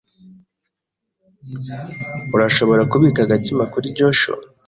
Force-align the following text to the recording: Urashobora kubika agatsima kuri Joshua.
Urashobora 2.35 2.81
kubika 2.91 3.19
agatsima 3.23 3.63
kuri 3.73 3.87
Joshua. 3.97 4.41